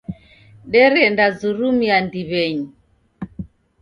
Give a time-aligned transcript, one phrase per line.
[0.71, 2.65] Derendazurumia ndiw'enyi.